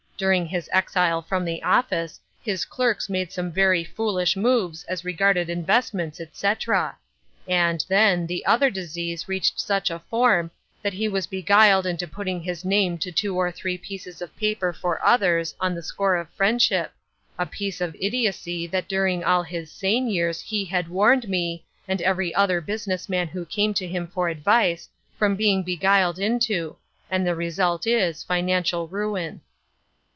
During 0.21 0.45
his 0.45 0.69
exile 0.71 1.23
from 1.23 1.45
the 1.45 1.63
office 1.63 2.19
his 2.43 2.63
clerks 2.63 3.09
made 3.09 3.31
some 3.31 3.51
very 3.51 3.83
foolish 3.83 4.37
moves, 4.37 4.83
as 4.83 5.03
regarded 5.03 5.49
investments, 5.49 6.21
etc. 6.21 6.95
And, 7.47 7.83
then, 7.89 8.27
the 8.27 8.45
other 8.45 8.69
disease 8.69 9.27
reached 9.27 9.59
such 9.59 9.89
a 9.89 10.03
form 10.11 10.51
that 10.83 10.93
he 10.93 11.07
was 11.07 11.25
beguiled 11.25 11.87
inta 11.87 12.05
382 12.05 12.13
Ruth 12.13 12.13
Erslcine's 12.13 12.13
Crosses. 12.13 12.15
putting 12.15 12.41
his 12.43 12.65
name 12.65 12.97
to 12.99 13.11
two 13.11 13.35
or 13.35 13.51
three 13.51 13.77
pieces 13.79 14.21
of 14.21 14.37
paper 14.37 14.71
for 14.71 15.03
others, 15.03 15.55
on 15.59 15.73
the 15.73 15.81
score 15.81 16.17
of 16.17 16.29
friendship— 16.29 16.91
a 17.39 17.47
piece 17.47 17.81
of 17.81 17.95
idiocy 17.99 18.67
that 18.67 18.87
during 18.87 19.23
all 19.23 19.41
his 19.41 19.71
sane 19.71 20.07
years 20.07 20.39
he 20.39 20.65
had 20.65 20.87
warned 20.87 21.27
me, 21.29 21.65
and 21.87 21.99
every 21.99 22.31
other 22.35 22.61
business 22.61 23.09
man 23.09 23.27
who 23.27 23.43
came 23.43 23.73
to 23.73 23.87
him 23.87 24.05
for 24.05 24.29
advice, 24.29 24.87
from 25.17 25.35
being 25.35 25.63
beguiled 25.63 26.19
into; 26.19 26.75
and 27.09 27.25
the 27.25 27.33
result 27.33 27.87
is, 27.87 28.21
financial 28.21 28.87
ruin." 28.87 29.41